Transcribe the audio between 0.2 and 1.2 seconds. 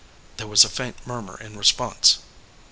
There was a faint